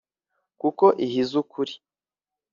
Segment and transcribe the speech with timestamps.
[0.77, 1.73] ko ihize ukuri,